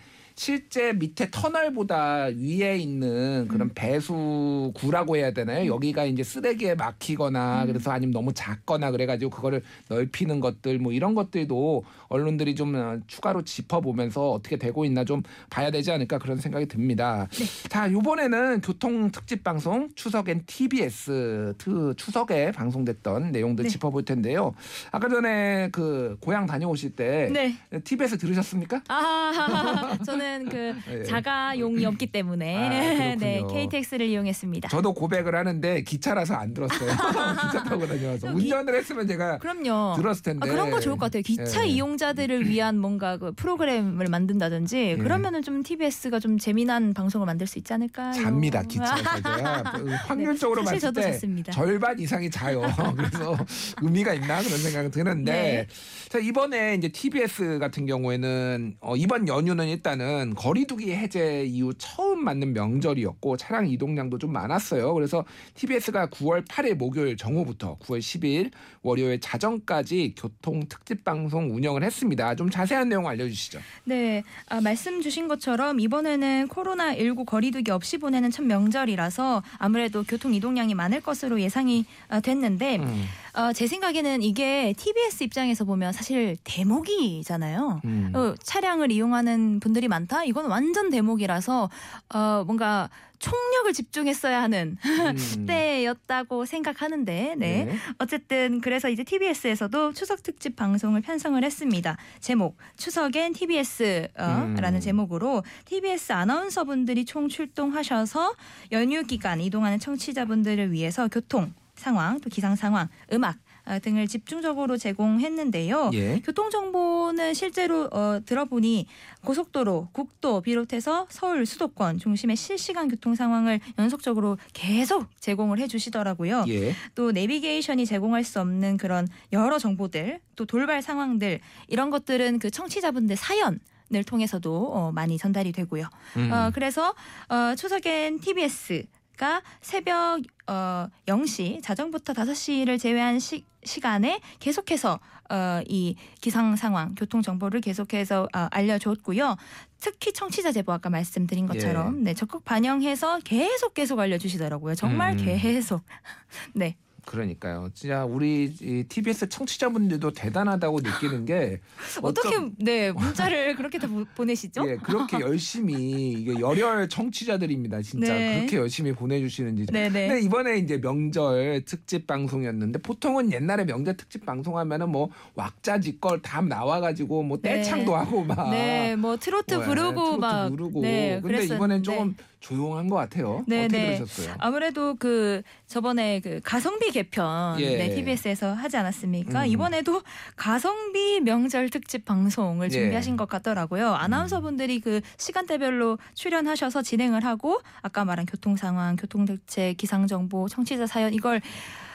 실제 0.49 0.93
밑에 0.93 1.27
터널보다 1.31 2.27
위에 2.33 2.77
있는 2.77 3.49
그런 3.49 3.67
음. 3.67 3.71
배수구라고 3.75 5.17
해야 5.17 5.31
되나요? 5.33 5.69
여기가 5.69 6.05
이제 6.05 6.23
쓰레기에 6.23 6.75
막히거나 6.75 7.63
음. 7.63 7.67
그래서 7.67 7.91
아니면 7.91 8.13
너무 8.13 8.31
작거나 8.33 8.89
그래가지고 8.91 9.31
그거를 9.31 9.61
넓히는 9.89 10.39
것들 10.39 10.79
뭐 10.79 10.93
이런 10.93 11.13
것들도 11.13 11.83
언론들이 12.07 12.55
좀 12.55 12.73
어, 12.75 12.99
추가로 13.05 13.41
짚어보면서 13.43 14.31
어떻게 14.31 14.55
되고 14.55 14.85
있나 14.85 15.03
좀 15.03 15.23
봐야 15.49 15.71
되지 15.71 15.91
않을까 15.91 16.19
그런 16.19 16.37
생각이 16.37 16.67
듭니다. 16.67 17.27
자 17.67 17.87
이번에는 17.87 18.61
교통 18.61 19.11
특집 19.11 19.43
방송 19.43 19.89
추석엔 19.93 20.43
TBS 20.45 21.55
트- 21.57 21.93
추석에 21.97 22.53
방송됐던 22.53 23.33
내용들 23.33 23.63
네. 23.63 23.69
짚어볼 23.69 24.05
텐데요. 24.05 24.53
아까 24.93 25.09
전에 25.09 25.67
그 25.73 26.15
고향 26.21 26.45
다녀오실 26.45 26.95
때 26.95 27.29
네. 27.29 27.55
TBS 27.83 28.17
들으셨습니까? 28.17 28.83
아 28.87 29.97
저는 30.05 30.28
그 30.49 30.73
예. 30.99 31.03
자가용이 31.03 31.85
없기 31.85 32.07
때문에 32.07 32.55
아. 32.55 33.15
네 33.19 33.43
KTX를 33.49 34.05
이용했습니다. 34.07 34.69
저도 34.69 34.93
고백을 34.93 35.35
하는데 35.35 35.81
기차라서 35.83 36.35
안 36.35 36.53
들었어요. 36.53 36.89
기차 37.41 37.63
타고 37.63 37.87
기- 37.87 38.27
운전을 38.27 38.75
했으면 38.75 39.07
제가 39.07 39.37
그럼요. 39.39 39.95
들었을 39.97 40.23
텐데. 40.23 40.47
아, 40.47 40.51
그런 40.51 40.69
거 40.69 40.79
좋을 40.79 40.95
것 40.97 41.05
같아요. 41.05 41.23
기차 41.23 41.63
예. 41.65 41.69
이용자들을 41.69 42.47
위한 42.47 42.77
뭔가 42.77 43.17
그 43.17 43.31
프로그램을 43.33 44.07
만든다든지 44.07 44.77
예. 44.77 44.95
그러면은 44.97 45.41
좀 45.41 45.63
TBS가 45.63 46.19
좀 46.19 46.37
재미난 46.37 46.93
방송을 46.93 47.25
만들 47.25 47.47
수 47.47 47.57
있지 47.57 47.73
않을까요? 47.73 48.13
잡니다 48.13 48.61
기차에서 48.63 49.15
제가 49.15 49.71
그 49.77 49.89
확률적으로 50.07 50.63
네, 50.63 50.71
봤을 50.71 50.93
때 50.93 51.01
잤습니다. 51.01 51.51
절반 51.51 51.99
이상이 51.99 52.29
자요. 52.29 52.61
그래서 52.95 53.37
의미가 53.81 54.13
있나 54.13 54.41
그런 54.41 54.57
생각이 54.59 54.91
드는데 54.91 55.31
네. 55.31 55.67
자 56.09 56.19
이번에 56.19 56.75
이제 56.75 56.89
TBS 56.89 57.59
같은 57.59 57.85
경우에는 57.85 58.75
어, 58.81 58.95
이번 58.95 59.27
연휴는 59.27 59.67
일단은 59.67 60.18
거리두기 60.35 60.91
해제 60.91 61.45
이후 61.45 61.73
처음 61.77 62.23
맞는 62.23 62.53
명절이었고 62.53 63.37
차량 63.37 63.67
이동량도 63.67 64.17
좀 64.17 64.31
많았어요. 64.31 64.93
그래서 64.93 65.25
TBS가 65.55 66.07
9월 66.07 66.45
8일 66.47 66.75
목요일 66.75 67.17
정오부터 67.17 67.77
9월 67.79 67.99
10일 67.99 68.51
월요일 68.81 69.19
자정까지 69.19 70.15
교통 70.17 70.67
특집 70.67 71.03
방송 71.03 71.53
운영을 71.53 71.83
했습니다. 71.83 72.35
좀 72.35 72.49
자세한 72.49 72.89
내용 72.89 73.07
알려주시죠. 73.07 73.59
네, 73.85 74.23
아, 74.47 74.61
말씀 74.61 75.01
주신 75.01 75.27
것처럼 75.27 75.79
이번에는 75.79 76.47
코로나 76.47 76.95
19 76.95 77.25
거리두기 77.25 77.71
없이 77.71 77.97
보내는 77.97 78.31
첫 78.31 78.43
명절이라서 78.43 79.43
아무래도 79.57 80.03
교통 80.03 80.33
이동량이 80.33 80.75
많을 80.75 81.01
것으로 81.01 81.41
예상이 81.41 81.85
아, 82.07 82.19
됐는데 82.19 82.77
음, 82.77 83.05
어, 83.33 83.53
제 83.53 83.67
생각에는 83.67 84.21
이게 84.21 84.73
TBS 84.77 85.23
입장에서 85.23 85.65
보면 85.65 85.93
사실 85.93 86.35
대목이잖아요. 86.43 87.81
음. 87.85 88.11
어, 88.13 88.35
차량을 88.41 88.91
이용하는 88.91 89.59
분들이 89.59 89.87
많 89.87 89.98
다. 90.07 90.23
이건 90.23 90.45
완전 90.45 90.89
대목이라서 90.89 91.69
어, 92.13 92.43
뭔가 92.45 92.89
총력을 93.19 93.73
집중했어야 93.73 94.41
하는 94.41 94.77
음. 94.85 95.45
때였다고 95.45 96.45
생각하는데, 96.45 97.35
네. 97.37 97.65
네. 97.65 97.75
어쨌든 97.99 98.61
그래서 98.61 98.89
이제 98.89 99.03
TBS에서도 99.03 99.93
추석 99.93 100.23
특집 100.23 100.55
방송을 100.55 101.01
편성을 101.01 101.41
했습니다. 101.43 101.97
제목 102.21 102.57
추석엔 102.77 103.33
TBS라는 103.33 104.75
음. 104.75 104.79
제목으로 104.79 105.43
TBS 105.65 106.13
아나운서분들이 106.13 107.05
총 107.05 107.27
출동하셔서 107.27 108.33
연휴 108.71 109.03
기간 109.03 109.41
이동하는 109.41 109.79
청취자분들을 109.79 110.71
위해서 110.71 111.07
교통 111.09 111.53
상황, 111.75 112.19
또 112.19 112.29
기상 112.29 112.55
상황, 112.55 112.87
음악 113.13 113.35
아, 113.35 113.48
등을 113.77 114.07
집중적으로 114.07 114.77
제공했는데요. 114.77 115.91
예. 115.93 116.19
교통 116.25 116.49
정보는 116.49 117.35
실제로 117.35 117.87
어, 117.91 118.19
들어보니 118.25 118.87
고속도로, 119.23 119.89
국도 119.91 120.41
비롯해서 120.41 121.05
서울 121.09 121.45
수도권 121.45 121.99
중심의 121.99 122.35
실시간 122.35 122.87
교통 122.87 123.13
상황을 123.13 123.59
연속적으로 123.77 124.39
계속 124.53 125.05
제공을 125.21 125.59
해주시더라고요. 125.59 126.45
예. 126.47 126.73
또 126.95 127.11
내비게이션이 127.11 127.85
제공할 127.85 128.23
수 128.23 128.39
없는 128.39 128.77
그런 128.77 129.07
여러 129.31 129.59
정보들, 129.59 130.19
또 130.35 130.45
돌발 130.45 130.81
상황들 130.81 131.39
이런 131.67 131.91
것들은 131.91 132.39
그 132.39 132.49
청취자분들 132.49 133.15
사연 133.15 133.59
을 133.95 134.03
통해서도 134.03 134.71
어, 134.71 134.91
많이 134.91 135.17
전달이 135.17 135.51
되고요. 135.51 135.89
음. 136.17 136.31
어, 136.31 136.51
그래서 136.53 136.93
어, 137.27 137.55
추석엔 137.55 138.19
TBS 138.19 138.85
가 139.19 139.41
새벽 139.59 140.21
어, 140.47 140.87
0시 141.05 141.61
자정부터 141.61 142.13
5시를 142.13 142.79
제외한 142.79 143.19
시, 143.19 143.43
시간에 143.65 144.21
계속해서 144.39 144.97
어, 145.29 145.61
이 145.67 145.97
기상 146.21 146.55
상황, 146.55 146.95
교통 146.95 147.21
정보를 147.21 147.59
계속해서 147.59 148.29
어, 148.33 148.47
알려줬고요. 148.49 149.35
특히 149.81 150.13
청취자 150.13 150.53
제보 150.53 150.71
아까 150.71 150.89
말씀드린 150.89 151.47
것처럼 151.47 152.01
네, 152.01 152.13
적극 152.13 152.45
반영해서 152.45 153.19
계속 153.25 153.73
계속 153.73 153.99
알려주시더라고요. 153.99 154.75
정말 154.75 155.19
음. 155.19 155.25
계속. 155.25 155.83
네. 156.55 156.77
그러니까요. 157.09 157.69
진짜 157.73 158.05
우리 158.05 158.53
이 158.61 158.83
TBS 158.87 159.29
청취자분들도 159.29 160.11
대단하다고 160.11 160.81
느끼는 160.81 161.25
게 161.25 161.59
어떻게 162.03 162.27
어떤- 162.27 162.55
네 162.59 162.91
문자를 162.91 163.55
그렇게 163.55 163.79
다 163.79 163.87
보- 163.87 164.05
보내시죠? 164.15 164.69
예, 164.69 164.75
그렇게 164.77 165.19
열심히 165.19 166.11
이게 166.11 166.39
열혈 166.39 166.87
청취자들입니다. 166.87 167.81
진짜 167.81 168.13
네. 168.13 168.35
그렇게 168.37 168.57
열심히 168.57 168.93
보내주시는지. 168.93 169.65
네네. 169.65 170.07
근데 170.07 170.21
이번에 170.21 170.57
이제 170.59 170.79
명절 170.79 171.63
특집 171.65 172.05
방송이었는데 172.05 172.79
보통은 172.79 173.31
옛날에 173.31 173.65
명절 173.65 173.97
특집 173.97 174.23
방송하면은 174.25 174.89
뭐 174.89 175.09
왁자지껄 175.33 176.21
다 176.21 176.41
나와가지고 176.41 177.23
뭐 177.23 177.39
네. 177.41 177.55
떼창도 177.55 177.95
하고 177.95 178.23
막. 178.23 178.51
네, 178.51 178.95
뭐 178.95 179.17
트로트 179.17 179.55
뭐, 179.55 179.63
예, 179.63 179.67
부르고 179.67 179.93
트로트 180.03 180.19
막 180.19 180.49
부르고. 180.49 180.81
네, 180.83 181.19
근데 181.21 181.43
이번엔. 181.45 181.81
조금 181.81 182.15
조용한 182.39 182.87
것 182.87 182.95
같아요. 182.95 183.43
네, 183.47 183.65
어떻게 183.65 183.77
네. 183.77 183.97
들으셨어요? 183.97 184.35
아무래도 184.39 184.95
그 184.95 185.41
저번에 185.67 186.19
그 186.21 186.39
가성비 186.43 186.91
개편 186.91 187.59
예. 187.59 187.77
네, 187.77 187.95
TBS에서 187.95 188.53
하지 188.53 188.77
않았습니까? 188.77 189.43
음. 189.43 189.47
이번에도 189.47 190.01
가성비 190.35 191.19
명절 191.19 191.69
특집 191.69 192.05
방송을 192.05 192.67
예. 192.67 192.69
준비하신 192.69 193.17
것 193.17 193.27
같더라고요. 193.27 193.93
아나운서분들이 193.93 194.79
그 194.79 195.01
시간대별로 195.17 195.97
출연하셔서 196.13 196.81
진행을 196.81 197.25
하고 197.25 197.59
아까 197.81 198.05
말한 198.05 198.25
교통 198.25 198.55
상황, 198.55 198.95
교통 198.95 199.25
대책, 199.25 199.77
기상 199.77 200.07
정보, 200.07 200.47
청취자 200.47 200.87
사연 200.87 201.13
이걸 201.13 201.41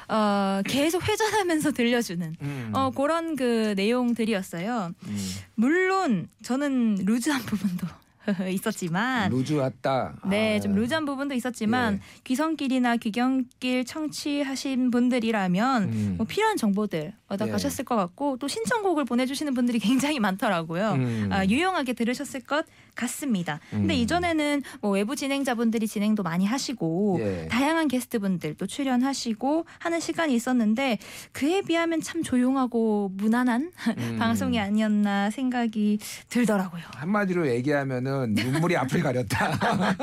어, 0.08 0.60
계속 0.66 1.08
회전하면서 1.08 1.72
들려주는 1.72 2.36
음. 2.42 2.70
어, 2.74 2.90
그런 2.90 3.36
그 3.36 3.72
내용들이었어요. 3.76 4.92
음. 5.06 5.18
물론 5.54 6.28
저는 6.42 6.96
루즈 7.06 7.30
한 7.30 7.40
부분도 7.42 7.86
있었지만 8.50 9.31
루즈 9.31 9.54
왔다. 9.54 10.14
네, 10.28 10.57
아. 10.57 10.61
좀 10.61 10.75
루즈한 10.75 11.04
부분도 11.04 11.35
있었지만 11.35 12.00
귀성길이나 12.25 12.97
귀경길 12.97 13.85
청취하신 13.85 14.90
분들이라면 14.90 15.83
음. 15.85 16.14
뭐 16.16 16.26
필요한 16.26 16.57
정보들 16.57 17.12
얻어 17.28 17.47
예. 17.47 17.50
가셨을 17.50 17.85
것 17.85 17.97
같고 17.97 18.37
또 18.38 18.49
신청곡을 18.49 19.04
보내주시는 19.04 19.54
분들이 19.54 19.78
굉장히 19.81 20.21
많더라고요. 20.21 20.93
음. 20.93 21.28
아, 21.31 21.45
유용하게 21.45 21.93
들으셨을 21.93 22.40
것 22.40 22.64
같습니다. 22.94 23.60
근데 23.70 23.94
음. 23.94 23.98
이전에는 23.98 24.62
뭐 24.80 24.90
외부 24.92 25.16
진행자분들이 25.16 25.86
진행도 25.86 26.22
많이 26.22 26.46
하시고 26.46 27.18
예. 27.20 27.48
다양한 27.48 27.88
게스트분들도 27.88 28.66
출연하시고 28.66 29.66
하는 29.78 30.00
시간이 30.00 30.34
있었는데 30.34 30.98
그에 31.32 31.62
비하면 31.62 32.00
참 32.00 32.22
조용하고 32.22 33.10
무난한 33.14 33.72
음. 33.98 34.16
방송이 34.18 34.58
아니었나 34.58 35.30
생각이 35.30 35.98
들더라고요. 36.28 36.82
한마디로 36.94 37.48
얘기하면은 37.48 38.34
눈물이 38.34 38.76
앞을 38.76 39.02
가렸다. 39.02 39.58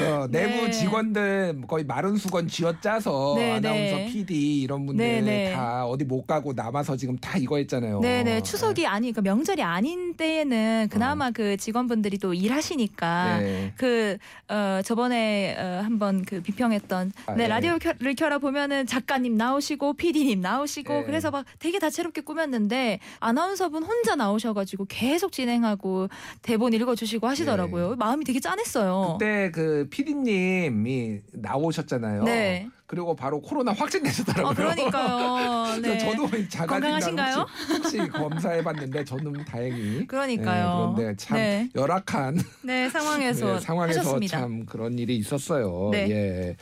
어, 0.00 0.26
내부 0.30 0.66
네. 0.66 0.70
직원들 0.70 1.62
거의 1.66 1.84
마른 1.84 2.16
수건 2.16 2.48
쥐어짜서 2.48 3.34
네, 3.36 3.52
아나운서 3.52 3.96
네. 3.96 4.06
PD 4.06 4.62
이런 4.62 4.86
분들 4.86 5.04
네, 5.04 5.20
네. 5.20 5.52
다 5.52 5.86
어디 5.86 6.04
못 6.04 6.26
가고 6.26 6.52
남아서 6.52 6.96
지금 6.96 7.16
다 7.18 7.38
이거 7.38 7.56
했잖아요. 7.56 8.00
네네 8.00 8.42
추석이 8.42 8.86
아니 8.86 9.12
그 9.12 9.20
명절이 9.20 9.62
아닌 9.62 10.14
때에는 10.14 10.88
그나마 10.90 11.30
그 11.30 11.56
직원분들이 11.62 12.18
또 12.18 12.34
일하시니까 12.34 13.36
어. 13.36 13.40
네. 13.40 13.72
그 13.76 14.18
어, 14.48 14.80
저번에 14.84 15.56
어, 15.58 15.82
한번 15.84 16.24
그 16.24 16.42
비평했던 16.42 17.12
아, 17.26 17.34
네 17.34 17.44
예. 17.44 17.48
라디오를 17.48 18.14
켜라 18.16 18.38
보면은 18.38 18.86
작가님 18.86 19.36
나오시고 19.36 19.94
PD님 19.94 20.40
나오시고 20.40 20.94
예. 20.94 21.02
그래서 21.04 21.30
막 21.30 21.46
되게 21.58 21.78
다채롭게 21.78 22.22
꾸몄는데 22.22 22.98
아나운서분 23.20 23.84
혼자 23.84 24.16
나오셔가지고 24.16 24.86
계속 24.88 25.32
진행하고 25.32 26.08
대본 26.42 26.72
읽어주시고 26.72 27.26
하시더라고요 27.26 27.96
마음이 27.96 28.24
되게 28.24 28.40
짠했어요. 28.40 29.18
예. 29.20 29.24
그때 29.24 29.50
그 29.52 29.88
PD님이 29.90 31.20
나오셨잖아요. 31.32 32.24
네. 32.24 32.68
그리고 32.92 33.16
바로 33.16 33.40
코로나 33.40 33.72
확진되셨더라고요. 33.72 34.50
어 34.50 34.54
그러니까요. 34.54 35.76
네. 35.80 35.96
저도 35.96 36.26
자가진단 36.28 36.68
건강하신가요? 36.68 37.46
혹시, 37.70 37.98
혹시 37.98 38.10
검사해봤는데 38.10 39.02
저는 39.06 39.32
다행히 39.46 40.04
그러니까요. 40.06 40.94
네, 40.94 41.02
그런데 41.02 41.16
참 41.16 41.38
네. 41.38 41.70
열악한 41.74 42.38
네 42.60 42.90
상황에서 42.90 43.54
네, 43.54 43.60
상황에서 43.60 44.00
하셨습니다. 44.00 44.38
참 44.40 44.66
그런 44.66 44.98
일이 44.98 45.16
있었어요. 45.16 45.88
네. 45.90 46.10
예. 46.10 46.56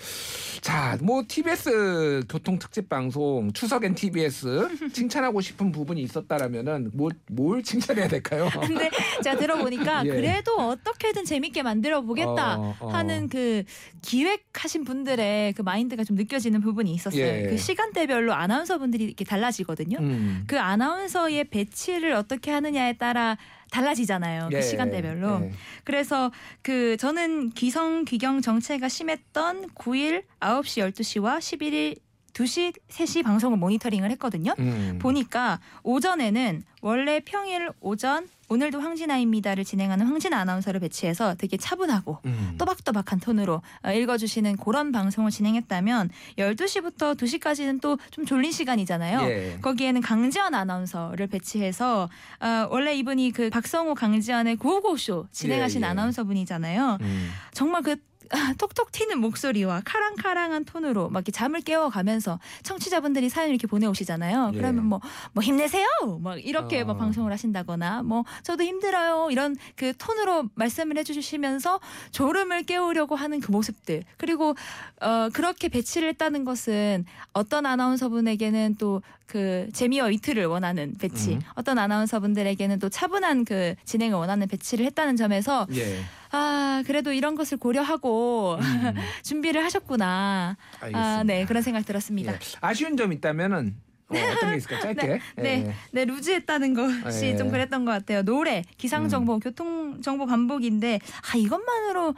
자, 0.60 0.96
뭐 1.02 1.25
TBS 1.26 2.22
교통 2.28 2.60
특집 2.60 2.88
방송 2.88 3.52
추석엔 3.52 3.96
TBS 3.96 4.68
칭찬하고 4.92 5.40
싶은 5.40 5.72
부분이 5.72 6.00
있었다라면은 6.02 6.92
뭘, 6.94 7.10
뭘 7.28 7.64
칭찬해야 7.64 8.06
될까요? 8.06 8.49
근데 8.60 8.88
제가 9.25 9.37
들어보니까 9.37 10.06
예. 10.06 10.10
그래도 10.10 10.54
어떻게든 10.58 11.25
재밌게 11.25 11.64
만들어 11.64 12.02
보겠다 12.02 12.56
어, 12.56 12.76
어. 12.78 12.88
하는 12.90 13.28
그 13.28 13.64
기획하신 14.02 14.84
분들의 14.84 15.54
그 15.54 15.62
마인드가 15.62 16.04
좀 16.04 16.19
느껴지는 16.20 16.60
부분이 16.60 16.92
있었어요. 16.92 17.22
예. 17.22 17.46
그 17.48 17.56
시간대별로 17.56 18.32
아나운서분들이 18.34 19.04
이렇게 19.04 19.24
달라지거든요. 19.24 19.98
음. 19.98 20.44
그 20.46 20.60
아나운서의 20.60 21.44
배치를 21.44 22.12
어떻게 22.12 22.50
하느냐에 22.50 22.94
따라 22.94 23.38
달라지잖아요. 23.70 24.50
예, 24.52 24.56
그 24.56 24.62
시간대별로. 24.62 25.40
예. 25.44 25.52
그래서 25.84 26.30
그 26.62 26.96
저는 26.98 27.50
기성 27.50 28.04
귀경 28.04 28.40
정체가 28.40 28.88
심했던 28.88 29.71
9일 29.71 30.25
9시 30.40 30.92
12시와 30.92 31.38
11일 31.38 31.99
2시 32.32 32.75
3시 32.88 33.23
방송을 33.23 33.56
모니터링을 33.58 34.10
했거든요. 34.12 34.54
음. 34.58 34.99
보니까 35.00 35.60
오전에는 35.82 36.62
원래 36.82 37.21
평일 37.21 37.71
오전 37.80 38.26
오늘도 38.49 38.80
황진아입니다를 38.80 39.64
진행하는 39.64 40.06
황진아 40.06 40.36
아나운서를 40.36 40.80
배치해서 40.80 41.36
되게 41.36 41.56
차분하고 41.56 42.19
음. 42.25 42.54
또박또박한 42.58 43.21
톤으로 43.21 43.62
어, 43.84 43.93
읽어주시는 43.93 44.56
그런 44.56 44.90
방송을 44.90 45.30
진행했다면 45.30 46.10
12시부터 46.38 47.16
2시까지는 47.16 47.80
또 47.80 47.97
좀 48.10 48.26
졸린 48.26 48.50
시간이잖아요. 48.52 49.21
예. 49.23 49.58
거기에는 49.62 50.00
강지연 50.00 50.54
아나운서를 50.54 51.26
배치해서 51.28 52.08
어, 52.40 52.69
원래 52.71 52.95
이분이 52.95 53.32
그 53.32 53.50
박성호 53.50 53.95
강지연의 53.95 54.56
구호고쇼 54.56 55.28
진행하신 55.30 55.82
예, 55.82 55.86
예. 55.86 55.90
아나운서 55.90 56.25
분이잖아요. 56.25 56.99
음. 57.00 57.30
정말 57.52 57.82
그 57.82 57.97
톡톡 58.58 58.93
튀는 58.93 59.19
목소리와 59.19 59.82
카랑카랑한 59.84 60.64
톤으로 60.64 61.10
막 61.10 61.21
이렇게 61.21 61.32
잠을 61.32 61.60
깨워가면서 61.60 62.38
청취자분들이 62.62 63.28
사연 63.28 63.50
이렇게 63.50 63.66
보내오시잖아요. 63.66 64.52
예. 64.54 64.56
그러면 64.56 64.86
뭐, 64.86 65.00
뭐 65.32 65.43
힘내세요! 65.43 65.86
막 66.21 66.45
이렇게 66.45 66.82
어. 66.82 66.84
막 66.84 66.99
방송을 66.99 67.32
하신다거나 67.32 68.02
뭐 68.02 68.25
저도 68.43 68.62
힘들어요. 68.62 69.30
이런 69.30 69.56
그 69.76 69.93
톤으로 69.97 70.49
말씀을 70.54 70.97
해주시면서 70.99 71.80
졸음을 72.12 72.62
깨우려고 72.64 73.16
하는 73.16 73.40
그 73.40 73.50
모습들. 73.50 74.04
그리고 74.16 74.54
어, 75.00 75.28
그렇게 75.32 75.69
배치를 75.69 76.08
했다는 76.10 76.45
것은 76.45 77.04
어떤 77.32 77.66
아나운서분에게는 77.66 78.76
또 78.78 79.02
그 79.30 79.69
재미와 79.73 80.06
위트를 80.06 80.47
원하는 80.47 80.97
배치, 80.99 81.34
음. 81.34 81.40
어떤 81.54 81.78
아나운서분들에게는 81.78 82.80
또 82.80 82.88
차분한 82.88 83.45
그 83.45 83.76
진행을 83.84 84.19
원하는 84.19 84.49
배치를 84.49 84.84
했다는 84.86 85.16
점에서 85.16 85.69
예. 85.73 86.00
아, 86.32 86.82
그래도 86.86 87.12
이런 87.12 87.34
것을 87.34 87.58
고려하고 87.58 88.56
음. 88.60 88.95
준비를 89.23 89.64
하셨구나. 89.64 90.56
알겠습니다. 90.80 90.99
아, 90.99 91.23
네, 91.25 91.45
그런 91.45 91.62
생각 91.62 91.84
들었습니다. 91.84 92.32
예. 92.32 92.38
아쉬운 92.60 92.97
점 92.97 93.12
있다면은 93.12 93.76
어, 94.08 94.14
어떤 94.16 94.50
게 94.50 94.56
있을까? 94.56 94.80
짧게. 94.80 95.06
네, 95.06 95.21
네, 95.36 95.64
예. 95.66 95.75
네, 95.93 96.04
루즈했다는 96.04 96.75
것이 96.75 97.26
예. 97.26 97.32
음. 97.32 97.38
좀 97.38 97.50
그랬던 97.50 97.84
것 97.84 97.93
같아요. 97.93 98.23
노래, 98.23 98.64
기상 98.76 99.08
정보, 99.08 99.38
교통 99.38 100.00
정보 100.02 100.26
반복인데 100.26 101.00
아 101.32 101.36
이것만으로 101.36 102.14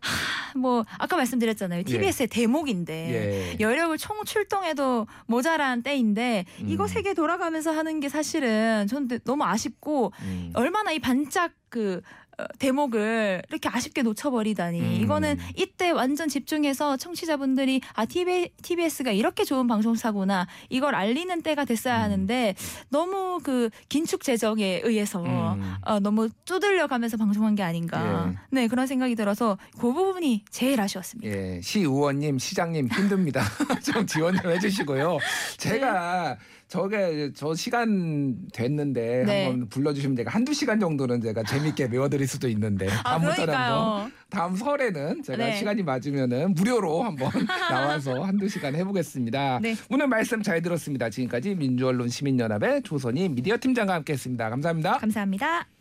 하, 0.00 0.58
뭐 0.58 0.84
아까 0.98 1.16
말씀드렸잖아요. 1.16 1.82
TBS의 1.84 2.28
대목인데 2.28 3.56
예. 3.56 3.56
여력을 3.60 3.96
총 3.98 4.24
출동해도 4.24 5.06
모자란 5.26 5.82
때인데 5.82 6.44
이거 6.66 6.84
음. 6.84 6.88
세개 6.88 7.14
돌아가면서 7.14 7.72
하는 7.72 8.00
게 8.00 8.08
사실은 8.08 8.86
전 8.86 9.08
너무 9.24 9.44
아쉽고 9.44 10.12
음. 10.22 10.50
얼마나 10.54 10.92
이 10.92 10.98
반짝 11.00 11.52
그 11.68 12.00
어, 12.27 12.27
대목을 12.58 13.42
이렇게 13.48 13.68
아쉽게 13.68 14.02
놓쳐버리다니 14.02 14.80
음. 14.80 15.00
이거는 15.02 15.38
이때 15.56 15.90
완전 15.90 16.28
집중해서 16.28 16.96
청취자분들이 16.96 17.80
아 17.94 18.04
TB, 18.04 18.50
TBS가 18.62 19.10
이렇게 19.10 19.44
좋은 19.44 19.66
방송사구나 19.66 20.46
이걸 20.68 20.94
알리는 20.94 21.42
때가 21.42 21.64
됐어야 21.64 21.98
음. 21.98 22.02
하는데 22.02 22.54
너무 22.88 23.40
그 23.42 23.70
긴축 23.88 24.22
재정에 24.22 24.80
의해서 24.84 25.22
음. 25.24 25.74
어, 25.82 26.00
너무 26.00 26.28
쪼들려가면서 26.44 27.16
방송한 27.16 27.54
게 27.54 27.62
아닌가 27.62 28.28
예. 28.30 28.38
네 28.50 28.68
그런 28.68 28.86
생각이 28.86 29.14
들어서 29.14 29.58
그 29.78 29.92
부분이 29.92 30.44
제일 30.50 30.80
아쉬웠습니다. 30.80 31.30
예, 31.30 31.60
시 31.62 31.80
의원님, 31.80 32.38
시장님 32.38 32.88
힘듭니다. 32.88 33.42
좀 33.84 34.06
지원 34.06 34.36
좀 34.36 34.50
해주시고요. 34.50 35.18
제가 35.56 36.36
저게 36.68 37.30
저 37.34 37.54
시간 37.54 38.36
됐는데 38.52 39.24
네. 39.24 39.44
한번 39.46 39.68
불러주시면 39.70 40.16
제가 40.16 40.30
한두 40.30 40.52
시간 40.52 40.78
정도는 40.78 41.22
제가 41.22 41.42
재밌게 41.42 41.88
메워드릴 41.88 42.28
수도 42.28 42.46
있는데 42.48 42.88
아 42.90 43.18
다음부터는 43.18 43.54
한번 43.54 43.84
그러니까요. 43.84 44.10
다음 44.28 44.54
설에는 44.56 45.22
제가 45.22 45.46
네. 45.46 45.56
시간이 45.56 45.82
맞으면은 45.82 46.54
무료로 46.54 47.02
한번 47.02 47.30
나와서 47.70 48.22
한두 48.22 48.48
시간 48.48 48.74
해보겠습니다. 48.74 49.60
네. 49.62 49.76
오늘 49.88 50.08
말씀 50.08 50.42
잘 50.42 50.60
들었습니다. 50.60 51.08
지금까지 51.08 51.54
민주언론 51.54 52.08
시민연합의 52.08 52.82
조선희 52.82 53.30
미디어 53.30 53.56
팀장과 53.58 53.94
함께했습니다. 53.94 54.50
감사합니다. 54.50 54.98
감사합니다. 54.98 55.77